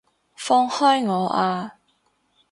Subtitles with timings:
[0.35, 1.73] 放開我啊！